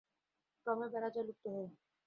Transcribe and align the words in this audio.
ক্রমে 0.61 0.87
বেড়া 0.93 1.09
যায় 1.13 1.25
লুপ্ত 1.27 1.43
হয়ে। 1.53 1.67